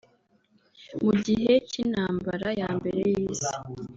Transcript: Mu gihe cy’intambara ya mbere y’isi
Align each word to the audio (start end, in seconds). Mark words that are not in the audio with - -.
Mu 1.03 1.13
gihe 1.25 1.51
cy’intambara 1.69 2.47
ya 2.59 2.69
mbere 2.77 2.99
y’isi 3.15 3.51